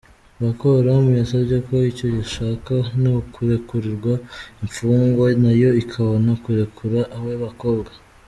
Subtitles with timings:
[0.41, 4.13] Boko Haram yasabye ko icyo ishaka ni ukurekurindwa
[4.63, 7.91] imfungwa nayo ikabona kurekura abo bakobwa.